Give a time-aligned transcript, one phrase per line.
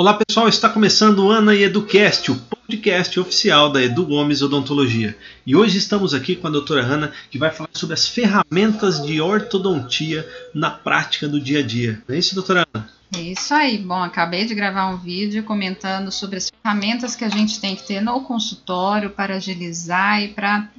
[0.00, 5.18] Olá pessoal, está começando o Ana e Educast, o podcast oficial da Edu Gomes Odontologia.
[5.44, 9.20] E hoje estamos aqui com a doutora Ana, que vai falar sobre as ferramentas de
[9.20, 10.24] ortodontia
[10.54, 12.00] na prática do dia a dia.
[12.06, 12.88] Não é isso, doutora Ana?
[13.12, 13.76] É isso aí.
[13.76, 17.82] Bom, acabei de gravar um vídeo comentando sobre as ferramentas que a gente tem que
[17.82, 20.70] ter no consultório para agilizar e para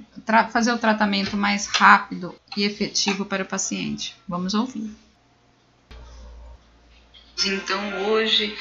[0.50, 4.16] fazer o tratamento mais rápido e efetivo para o paciente.
[4.26, 4.90] Vamos ouvir.
[7.46, 8.54] Então, hoje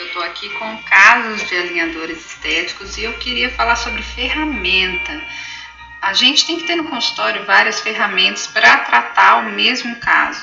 [0.00, 5.22] eu estou aqui com casos de alinhadores estéticos e eu queria falar sobre ferramenta.
[6.00, 10.42] A gente tem que ter no consultório várias ferramentas para tratar o mesmo caso.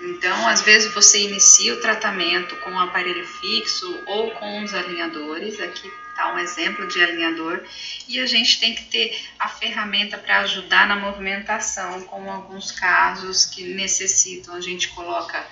[0.00, 5.60] Então, às vezes você inicia o tratamento com um aparelho fixo ou com os alinhadores.
[5.60, 7.62] Aqui está um exemplo de alinhador.
[8.08, 13.44] E a gente tem que ter a ferramenta para ajudar na movimentação, com alguns casos
[13.44, 14.56] que necessitam.
[14.56, 15.46] A gente coloca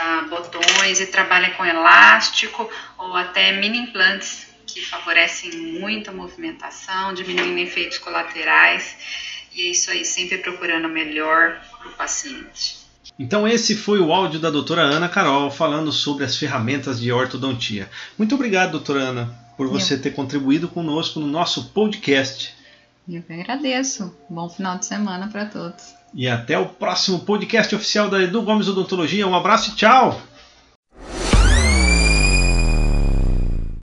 [0.00, 7.14] ah, botões e trabalha com elástico ou até mini implantes que favorecem muito a movimentação,
[7.14, 8.96] diminuindo efeitos colaterais.
[9.54, 12.84] E é isso aí, sempre procurando o melhor para o paciente.
[13.16, 17.88] Então esse foi o áudio da doutora Ana Carol falando sobre as ferramentas de ortodontia.
[18.18, 22.52] Muito obrigado, doutora Ana, por você ter contribuído conosco no nosso podcast.
[23.08, 24.16] Eu que agradeço.
[24.30, 25.94] Bom final de semana para todos.
[26.14, 29.26] E até o próximo podcast oficial da Edu Gomes Odontologia.
[29.26, 30.20] Um abraço e tchau!